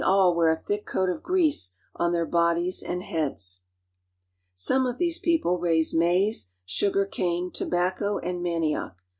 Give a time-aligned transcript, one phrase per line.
[0.03, 3.61] ^^^kll wear a thick coat of grease on their bodies and heads.
[3.61, 8.95] I AFRICA ^^^V Some of these people raise maize, sugar cane, tobacco, ^^^1 and manioc.